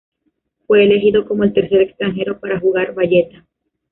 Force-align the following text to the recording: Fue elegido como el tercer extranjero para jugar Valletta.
Fue 0.65 0.83
elegido 0.83 1.27
como 1.27 1.43
el 1.43 1.53
tercer 1.53 1.81
extranjero 1.81 2.39
para 2.39 2.59
jugar 2.59 2.95
Valletta. 2.95 3.45